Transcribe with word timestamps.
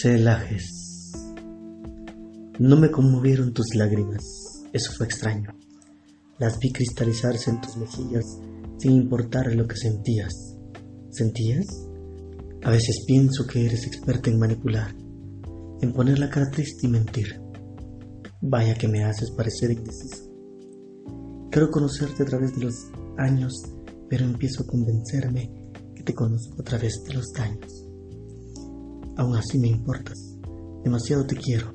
Celajes. 0.00 1.12
No 2.58 2.76
me 2.76 2.90
conmovieron 2.90 3.52
tus 3.52 3.74
lágrimas, 3.74 4.24
eso 4.72 4.92
fue 4.96 5.04
extraño. 5.04 5.50
Las 6.38 6.58
vi 6.58 6.72
cristalizarse 6.72 7.50
en 7.50 7.60
tus 7.60 7.76
mejillas 7.76 8.24
sin 8.78 8.92
importar 8.92 9.54
lo 9.54 9.66
que 9.66 9.76
sentías. 9.76 10.56
¿Sentías? 11.10 11.66
A 12.62 12.70
veces 12.70 13.04
pienso 13.06 13.46
que 13.46 13.66
eres 13.66 13.86
experta 13.86 14.30
en 14.30 14.38
manipular, 14.38 14.94
en 15.82 15.92
poner 15.92 16.18
la 16.18 16.30
cara 16.30 16.50
triste 16.50 16.86
y 16.86 16.90
mentir. 16.90 17.38
Vaya 18.40 18.74
que 18.76 18.88
me 18.88 19.04
haces 19.04 19.30
parecer 19.32 19.70
indeciso. 19.72 20.30
Quiero 21.50 21.70
conocerte 21.70 22.22
a 22.22 22.26
través 22.26 22.54
de 22.54 22.64
los 22.64 22.74
años, 23.18 23.52
pero 24.08 24.24
empiezo 24.24 24.62
a 24.62 24.66
convencerme 24.66 25.52
que 25.94 26.04
te 26.04 26.14
conozco 26.14 26.62
a 26.62 26.64
través 26.64 27.02
de 27.04 27.12
los 27.12 27.30
daños. 27.32 27.89
Aún 29.20 29.36
así 29.36 29.58
me 29.58 29.68
importas, 29.68 30.38
demasiado 30.82 31.26
te 31.26 31.36
quiero. 31.36 31.74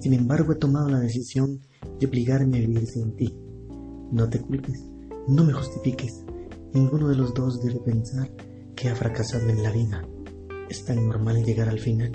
Sin 0.00 0.12
embargo 0.12 0.52
he 0.52 0.56
tomado 0.56 0.90
la 0.90 1.00
decisión 1.00 1.58
de 1.98 2.06
obligarme 2.06 2.58
a 2.58 2.60
vivir 2.60 2.86
sin 2.86 3.16
ti. 3.16 3.34
No 4.12 4.28
te 4.28 4.38
culpes, 4.38 4.84
no 5.26 5.44
me 5.44 5.54
justifiques. 5.54 6.22
Ninguno 6.74 7.08
de 7.08 7.16
los 7.16 7.32
dos 7.32 7.62
debe 7.62 7.80
pensar 7.80 8.30
que 8.76 8.90
ha 8.90 8.94
fracasado 8.94 9.48
en 9.48 9.62
la 9.62 9.72
vida. 9.72 10.06
Es 10.68 10.84
tan 10.84 11.08
normal 11.08 11.42
llegar 11.42 11.70
al 11.70 11.78
final. 11.78 12.12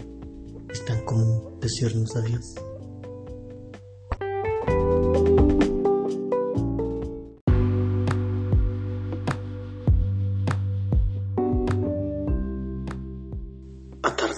Es 0.69 0.85
tan 0.85 1.03
común 1.03 1.59
decirnos 1.59 2.15
adiós. 2.15 2.53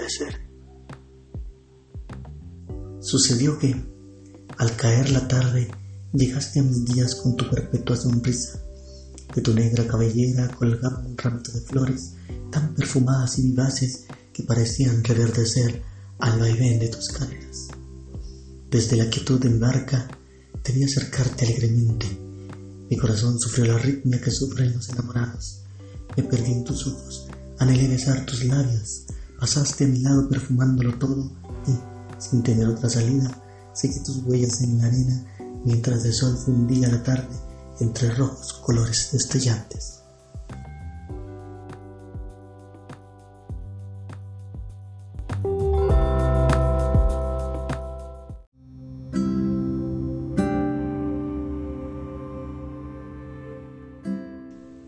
Atardecer. 0.02 0.41
Sucedió 3.02 3.57
que, 3.59 3.75
al 4.57 4.75
caer 4.75 5.11
la 5.11 5.27
tarde, 5.27 5.69
llegaste 6.13 6.59
a 6.59 6.63
mis 6.63 6.85
días 6.85 7.16
con 7.16 7.35
tu 7.35 7.49
perpetua 7.49 7.95
sonrisa. 7.95 8.59
De 9.35 9.41
tu 9.41 9.53
negra 9.53 9.88
cabellera 9.88 10.49
colgaba 10.49 10.99
un 10.99 11.17
ramito 11.17 11.52
de 11.52 11.61
flores 11.61 12.13
tan 12.52 12.73
perfumadas 12.73 13.38
y 13.39 13.44
vivaces 13.44 14.05
que 14.33 14.44
parecían 14.44 15.03
reverdecer 15.03 15.81
al 16.19 16.39
vaivén 16.39 16.79
de 16.79 16.89
tus 16.89 17.09
caderas. 17.09 17.67
Desde 18.69 18.97
la 18.97 19.09
quietud 19.09 19.39
de 19.39 19.49
mi 19.49 19.59
barca 19.59 20.07
te 20.63 20.73
vi 20.73 20.83
acercarte 20.83 21.45
alegremente. 21.45 22.07
Mi 22.89 22.97
corazón 22.97 23.39
sufrió 23.39 23.66
la 23.66 23.75
arritmia 23.75 24.19
que 24.19 24.31
sufren 24.31 24.73
los 24.73 24.89
enamorados. 24.89 25.61
Me 26.17 26.23
perdí 26.23 26.52
en 26.52 26.63
tus 26.63 26.88
ojos, 26.88 27.27
anhelé 27.59 27.88
besar 27.88 28.25
tus 28.25 28.44
labios. 28.44 29.05
Pasaste 29.42 29.86
a 29.86 29.88
mi 29.88 29.97
lado 30.02 30.30
perfumándolo 30.30 31.00
todo 31.00 31.31
y, 31.66 32.22
sin 32.22 32.44
tener 32.44 32.67
otra 32.67 32.88
salida, 32.88 33.28
seguí 33.73 34.00
tus 34.03 34.17
huellas 34.17 34.61
en 34.61 34.78
la 34.78 34.86
arena 34.86 35.25
mientras 35.66 36.06
el 36.06 36.14
sol 36.14 36.38
fundía 36.38 36.88
la 36.89 37.02
tarde 37.02 37.36
entre 37.80 38.14
rojos 38.14 38.53
colores 38.64 39.09
destellantes. 39.12 40.03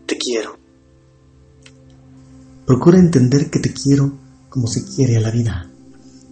Te 0.06 0.16
quiero. 0.16 0.56
Procura 2.64 3.00
entender 3.00 3.50
que 3.50 3.58
te 3.58 3.72
quiero 3.72 4.22
como 4.54 4.68
se 4.68 4.84
quiere 4.84 5.16
a 5.16 5.20
la 5.20 5.32
vida. 5.32 5.68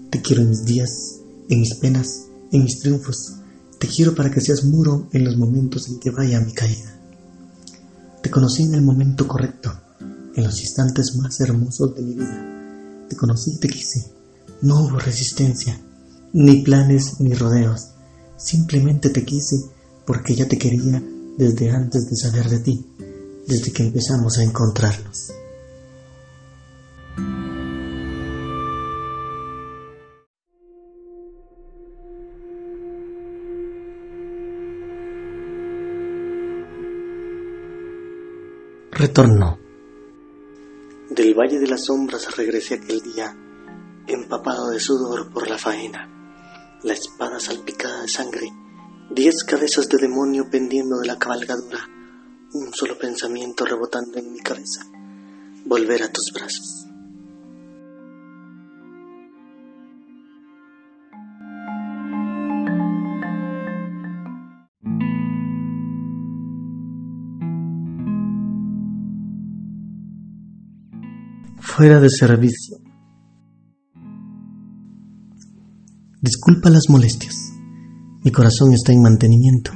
Te 0.09 0.23
quiero 0.23 0.43
en 0.43 0.51
mis 0.51 0.65
días, 0.65 1.17
en 1.49 1.59
mis 1.59 1.75
penas, 1.75 2.27
en 2.53 2.63
mis 2.63 2.79
triunfos. 2.79 3.33
Te 3.81 3.89
quiero 3.89 4.15
para 4.15 4.31
que 4.31 4.41
seas 4.41 4.63
muro 4.63 5.09
en 5.13 5.25
los 5.25 5.37
momentos 5.37 5.89
en 5.89 5.99
que 5.99 6.13
vaya 6.13 6.39
mi 6.39 6.53
caída. 6.53 6.97
Te 8.23 8.31
conocí 8.31 8.63
en 8.63 8.75
el 8.75 8.83
momento 8.83 9.27
correcto, 9.27 9.73
en 10.37 10.45
los 10.45 10.61
instantes 10.61 11.17
más 11.17 11.41
hermosos 11.41 11.97
de 11.97 12.03
mi 12.03 12.15
vida. 12.15 13.07
Te 13.09 13.17
conocí 13.17 13.55
y 13.55 13.59
te 13.59 13.67
quise. 13.67 14.13
No 14.61 14.85
hubo 14.85 15.01
resistencia, 15.01 15.81
ni 16.33 16.63
planes 16.63 17.19
ni 17.19 17.35
rodeos. 17.35 17.89
Simplemente 18.37 19.11
te 19.11 19.25
quise 19.25 19.65
porque 20.07 20.37
ya 20.37 20.47
te 20.47 20.59
quería 20.59 21.03
desde 21.39 21.71
antes 21.73 22.09
de 22.09 22.15
saber 22.15 22.49
de 22.49 22.61
ti, 22.61 22.87
desde 23.49 23.73
que 23.73 23.83
empezamos 23.83 24.39
a 24.39 24.45
encontrarnos. 24.45 25.42
Retorno. 39.03 39.59
Del 41.11 41.35
Valle 41.35 41.59
de 41.59 41.67
las 41.67 41.87
Sombras 41.87 42.37
regresé 42.37 42.75
aquel 42.75 43.03
día, 43.03 43.37
empapado 44.07 44.71
de 44.71 44.79
sudor 44.79 45.29
por 45.33 45.51
la 45.51 45.59
faena, 45.59 46.09
la 46.85 46.93
espada 46.93 47.41
salpicada 47.41 48.03
de 48.03 48.09
sangre, 48.09 48.47
diez 49.11 49.43
cabezas 49.43 49.89
de 49.89 49.99
demonio 49.99 50.49
pendiendo 50.49 51.01
de 51.01 51.09
la 51.09 51.19
cabalgadura, 51.19 51.81
un 52.53 52.73
solo 52.73 52.97
pensamiento 52.97 53.65
rebotando 53.65 54.21
en 54.21 54.33
mi 54.33 54.39
cabeza, 54.39 54.87
volver 55.65 56.05
a 56.05 56.13
tus 56.13 56.31
brazos. 56.33 56.87
Fuera 71.75 72.01
de 72.01 72.11
servicio. 72.11 72.77
Disculpa 76.21 76.69
las 76.69 76.91
molestias. 76.91 77.35
Mi 78.23 78.31
corazón 78.31 78.75
está 78.75 78.93
en 78.93 79.01
mantenimiento. 79.01 79.73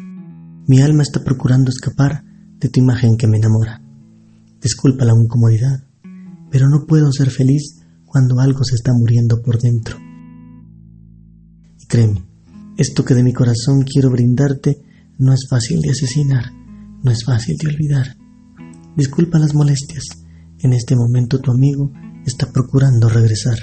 Mi 0.67 0.83
alma 0.83 1.03
está 1.03 1.25
procurando 1.25 1.71
escapar 1.71 2.23
de 2.59 2.69
tu 2.69 2.81
imagen 2.81 3.17
que 3.17 3.27
me 3.27 3.39
enamora. 3.39 3.81
Disculpa 4.61 5.07
la 5.07 5.15
incomodidad, 5.19 5.87
pero 6.51 6.69
no 6.69 6.85
puedo 6.87 7.11
ser 7.13 7.31
feliz 7.31 7.83
cuando 8.05 8.41
algo 8.41 8.63
se 8.63 8.75
está 8.75 8.93
muriendo 8.93 9.41
por 9.41 9.59
dentro. 9.59 9.97
Y 11.81 11.87
créeme, 11.87 12.27
esto 12.77 13.07
que 13.07 13.15
de 13.15 13.23
mi 13.23 13.33
corazón 13.33 13.85
quiero 13.85 14.11
brindarte 14.11 14.83
no 15.19 15.33
es 15.33 15.47
fácil 15.49 15.81
de 15.81 15.93
asesinar, 15.93 16.53
no 17.03 17.11
es 17.11 17.25
fácil 17.25 17.57
de 17.57 17.69
olvidar. 17.69 18.19
Disculpa 18.99 19.39
las 19.39 19.55
molestias 19.55 20.26
en 20.67 20.73
este 20.73 20.97
momento 20.97 21.41
tu 21.41 21.53
amigo 21.53 21.93
está 22.27 22.51
procurando 22.51 23.09
regresar. 23.09 23.57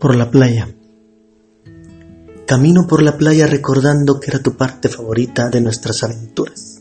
Por 0.00 0.16
la 0.16 0.30
playa. 0.30 0.74
Camino 2.46 2.86
por 2.86 3.02
la 3.02 3.18
playa 3.18 3.46
recordando 3.46 4.18
que 4.18 4.30
era 4.30 4.42
tu 4.42 4.56
parte 4.56 4.88
favorita 4.88 5.50
de 5.50 5.60
nuestras 5.60 6.02
aventuras. 6.02 6.80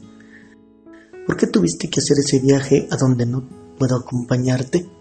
¿Por 1.27 1.35
qué 1.35 1.47
tuviste 1.47 1.89
que 1.89 1.99
hacer 1.99 2.17
ese 2.19 2.39
viaje 2.39 2.87
a 2.89 2.95
donde 2.95 3.25
no 3.25 3.47
puedo 3.77 3.97
acompañarte? 3.97 4.98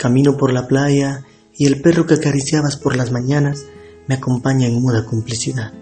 Camino 0.00 0.38
por 0.38 0.50
la 0.50 0.66
playa 0.66 1.26
y 1.52 1.66
el 1.66 1.82
perro 1.82 2.06
que 2.06 2.14
acariciabas 2.14 2.78
por 2.78 2.96
las 2.96 3.12
mañanas 3.12 3.66
me 4.08 4.14
acompaña 4.14 4.66
en 4.66 4.80
muda 4.80 5.04
complicidad, 5.04 5.74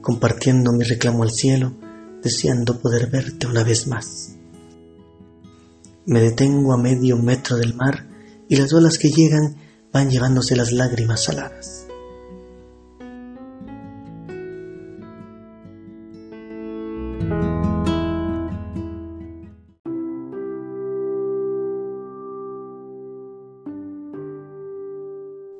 compartiendo 0.00 0.72
mi 0.72 0.84
reclamo 0.84 1.22
al 1.22 1.32
cielo, 1.32 1.74
deseando 2.22 2.80
poder 2.80 3.10
verte 3.10 3.46
una 3.46 3.64
vez 3.64 3.86
más. 3.86 4.36
Me 6.06 6.18
detengo 6.18 6.72
a 6.72 6.78
medio 6.78 7.18
metro 7.18 7.58
del 7.58 7.74
mar 7.74 8.06
y 8.48 8.56
las 8.56 8.72
olas 8.72 8.96
que 8.96 9.10
llegan 9.10 9.56
van 9.92 10.08
llevándose 10.08 10.56
las 10.56 10.72
lágrimas 10.72 11.24
saladas. 11.24 11.87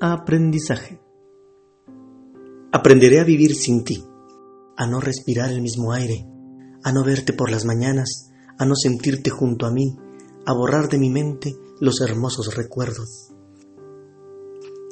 Aprendizaje. 0.00 1.00
Aprenderé 2.70 3.18
a 3.18 3.24
vivir 3.24 3.56
sin 3.56 3.82
ti, 3.82 4.04
a 4.76 4.86
no 4.86 5.00
respirar 5.00 5.50
el 5.50 5.60
mismo 5.60 5.92
aire, 5.92 6.24
a 6.84 6.92
no 6.92 7.02
verte 7.02 7.32
por 7.32 7.50
las 7.50 7.64
mañanas, 7.64 8.30
a 8.60 8.64
no 8.64 8.76
sentirte 8.76 9.30
junto 9.30 9.66
a 9.66 9.72
mí, 9.72 9.96
a 10.46 10.52
borrar 10.52 10.88
de 10.88 10.98
mi 10.98 11.10
mente 11.10 11.56
los 11.80 12.00
hermosos 12.00 12.54
recuerdos. 12.54 13.32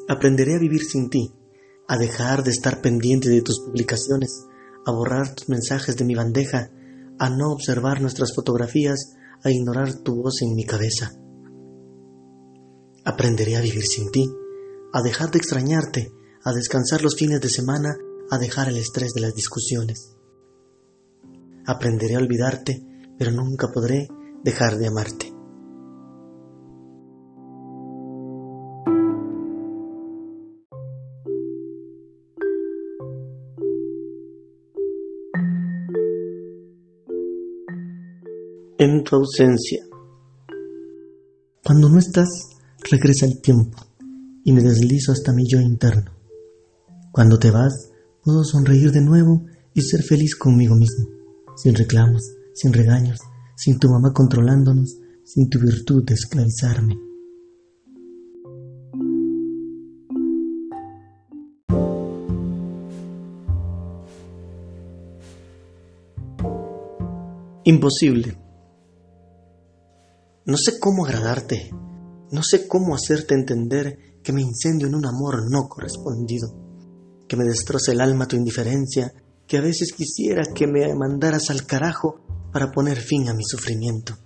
Aprenderé 0.09 0.57
a 0.57 0.59
vivir 0.59 0.83
sin 0.83 1.09
ti, 1.09 1.33
a 1.87 1.97
dejar 1.97 2.43
de 2.43 2.51
estar 2.51 2.81
pendiente 2.81 3.29
de 3.29 3.43
tus 3.43 3.61
publicaciones, 3.61 4.45
a 4.85 4.91
borrar 4.91 5.37
tus 5.37 5.49
mensajes 5.49 5.97
de 5.97 6.05
mi 6.05 6.17
bandeja, 6.17 6.73
a 7.21 7.31
no 7.31 7.53
observar 7.53 8.01
nuestras 8.01 8.35
fotografías, 8.35 9.15
a 9.45 9.53
ignorar 9.53 9.95
tu 10.03 10.17
voz 10.17 10.43
en 10.43 10.57
mi 10.57 10.65
cabeza. 10.65 11.13
Aprenderé 13.05 13.55
a 13.55 13.61
vivir 13.61 13.85
sin 13.85 14.11
ti, 14.11 14.29
a 14.97 15.03
dejar 15.03 15.31
de 15.31 15.37
extrañarte, 15.37 16.11
a 16.43 16.55
descansar 16.55 17.03
los 17.03 17.17
fines 17.17 17.39
de 17.43 17.51
semana, 17.51 17.95
a 18.31 18.39
dejar 18.39 18.71
el 18.71 18.79
estrés 18.79 19.13
de 19.13 19.21
las 19.21 19.35
discusiones. 19.35 20.17
Aprenderé 21.67 22.15
a 22.15 22.19
olvidarte, 22.19 22.83
pero 23.19 23.31
nunca 23.31 23.69
podré 23.71 24.09
dejar 24.43 24.79
de 24.79 24.87
amarte. 24.87 25.33
en 38.79 39.03
tu 39.05 39.17
ausencia. 39.17 39.83
Cuando 41.65 41.89
no 41.89 41.99
estás, 41.99 42.29
regresa 42.91 43.25
el 43.25 43.41
tiempo 43.41 43.86
y 44.47 44.53
me 44.53 44.63
deslizo 44.63 45.11
hasta 45.11 45.33
mi 45.33 45.43
yo 45.45 45.61
interno. 45.61 46.13
Cuando 47.11 47.37
te 47.37 47.51
vas, 47.51 47.91
puedo 48.23 48.45
sonreír 48.45 48.93
de 48.93 49.01
nuevo 49.01 49.45
y 49.75 49.83
ser 49.83 50.05
feliz 50.05 50.37
conmigo 50.37 50.77
mismo, 50.77 51.09
sin 51.57 51.75
reclamos, 51.75 52.23
sin 52.55 52.73
regaños, 52.73 53.19
sin 53.57 53.81
tu 53.81 53.89
mamá 53.89 54.13
controlándonos, 54.13 54.99
sin 55.25 55.51
tu 55.51 55.59
virtud 55.59 56.05
de 56.05 56.15
esclavizarme. 56.15 56.97
Imposible. 67.65 68.39
No 70.45 70.57
sé 70.57 70.79
cómo 70.79 71.05
agradarte, 71.05 71.73
no 72.31 72.45
sé 72.45 72.69
cómo 72.69 72.95
hacerte 72.95 73.35
entender 73.35 74.07
que 74.27 74.33
me 74.33 74.43
incendio 74.43 74.89
en 74.89 74.97
un 74.97 75.07
amor 75.07 75.49
no 75.49 75.69
correspondido, 75.69 76.53
que 77.29 77.37
me 77.37 77.45
destroce 77.45 77.93
el 77.93 78.01
alma 78.01 78.27
tu 78.27 78.35
indiferencia, 78.35 79.15
que 79.47 79.57
a 79.57 79.61
veces 79.61 79.93
quisiera 79.93 80.43
que 80.53 80.67
me 80.67 80.93
mandaras 80.97 81.49
al 81.51 81.65
carajo 81.65 82.19
para 82.53 82.73
poner 82.73 82.99
fin 82.99 83.29
a 83.29 83.35
mi 83.35 83.45
sufrimiento. 83.45 84.19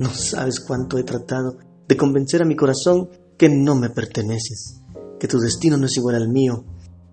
No 0.00 0.12
sabes 0.12 0.58
cuánto 0.58 0.98
he 0.98 1.04
tratado 1.04 1.56
de 1.86 1.96
convencer 1.96 2.42
a 2.42 2.44
mi 2.44 2.56
corazón 2.56 3.10
que 3.38 3.48
no 3.48 3.76
me 3.76 3.90
perteneces, 3.90 4.80
que 5.20 5.28
tu 5.28 5.38
destino 5.38 5.76
no 5.76 5.86
es 5.86 5.96
igual 5.96 6.16
al 6.16 6.28
mío, 6.28 6.64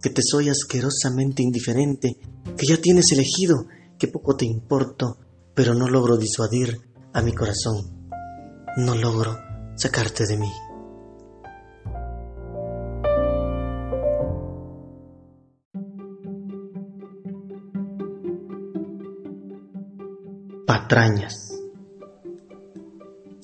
que 0.01 0.09
te 0.09 0.23
soy 0.23 0.49
asquerosamente 0.49 1.43
indiferente, 1.43 2.17
que 2.57 2.65
ya 2.65 2.81
tienes 2.81 3.11
elegido, 3.11 3.67
que 3.99 4.07
poco 4.07 4.35
te 4.35 4.45
importo, 4.45 5.19
pero 5.53 5.75
no 5.75 5.87
logro 5.87 6.17
disuadir 6.17 6.81
a 7.13 7.21
mi 7.21 7.33
corazón 7.33 7.99
no 8.77 8.95
logro 8.95 9.37
sacarte 9.75 10.25
de 10.25 10.37
mí. 10.37 10.51
Patrañas. 20.69 21.49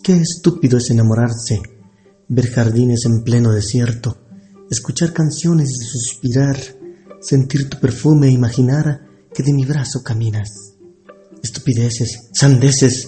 Qué 0.03 0.15
estúpido 0.15 0.77
es 0.77 0.91
enamorarse, 0.91 1.59
ver 2.27 2.51
jardines 2.51 3.03
en 3.07 3.23
pleno 3.23 3.51
desierto, 3.51 4.15
escuchar 4.69 5.11
canciones 5.11 5.71
y 5.71 5.85
suspirar, 5.85 6.55
sentir 7.19 7.67
tu 7.67 7.79
perfume 7.79 8.27
e 8.27 8.31
imaginar 8.31 9.07
que 9.33 9.41
de 9.41 9.53
mi 9.53 9.65
brazo 9.65 10.03
caminas. 10.03 10.75
Estupideces, 11.41 12.29
sandeces, 12.31 13.07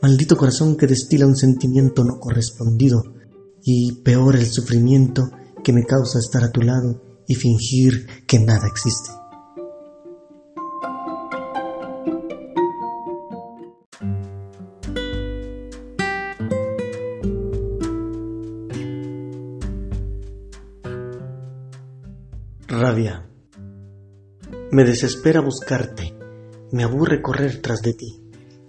Maldito 0.00 0.34
corazón 0.34 0.74
que 0.78 0.86
destila 0.86 1.26
un 1.26 1.36
sentimiento 1.36 2.04
no 2.04 2.18
correspondido 2.18 3.02
y 3.62 4.00
peor 4.02 4.36
el 4.36 4.46
sufrimiento 4.46 5.24
que 5.62 5.74
me 5.74 5.84
causa 5.84 6.20
estar 6.20 6.42
a 6.42 6.50
tu 6.50 6.62
lado 6.62 7.02
y 7.28 7.34
fingir 7.34 8.06
que 8.26 8.38
nada 8.38 8.66
existe. 8.66 9.10
Me 24.70 24.84
desespera 24.84 25.40
buscarte, 25.40 26.14
me 26.72 26.84
aburre 26.84 27.22
correr 27.22 27.62
tras 27.62 27.80
de 27.80 27.94
ti. 27.94 28.20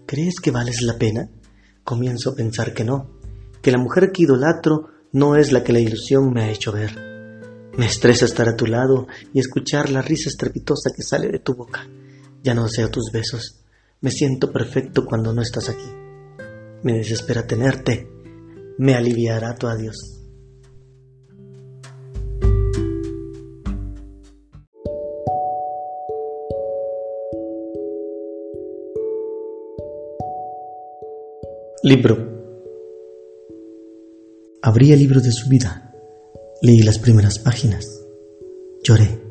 ¿Crees 0.06 0.36
que 0.42 0.52
vales 0.52 0.82
la 0.82 0.98
pena? 0.98 1.30
Comienzo 1.84 2.30
a 2.30 2.36
pensar 2.36 2.74
que 2.74 2.86
no, 2.86 3.10
que 3.62 3.72
la 3.72 3.78
mujer 3.78 4.12
que 4.12 4.24
idolatro 4.24 4.88
no 5.12 5.36
es 5.36 5.52
la 5.52 5.64
que 5.64 5.74
la 5.74 5.80
ilusión 5.80 6.32
me 6.32 6.44
ha 6.44 6.52
hecho 6.52 6.72
ver. 6.72 6.98
Me 7.78 7.86
estresa 7.86 8.26
estar 8.26 8.48
a 8.48 8.56
tu 8.56 8.66
lado 8.66 9.08
y 9.34 9.40
escuchar 9.40 9.90
la 9.90 10.02
risa 10.02 10.30
estrepitosa 10.30 10.92
que 10.96 11.04
sale 11.04 11.28
de 11.30 11.40
tu 11.40 11.56
boca. 11.56 11.88
Ya 12.44 12.54
no 12.54 12.64
deseo 12.64 12.90
tus 12.90 13.12
besos. 13.12 13.64
Me 14.00 14.12
siento 14.12 14.52
perfecto 14.52 15.06
cuando 15.06 15.34
no 15.34 15.42
estás 15.42 15.70
aquí. 15.70 15.90
Me 16.84 16.94
desespera 16.94 17.48
tenerte. 17.48 18.10
Me 18.78 18.96
aliviará 18.96 19.56
tu 19.56 19.68
adiós. 19.68 20.23
Libro. 31.86 32.16
Abrí 34.62 34.94
el 34.94 35.00
libro 35.00 35.20
de 35.20 35.34
su 35.34 35.50
vida. 35.50 35.94
Leí 36.62 36.82
las 36.82 36.98
primeras 36.98 37.40
páginas. 37.40 38.06
Lloré. 38.86 39.23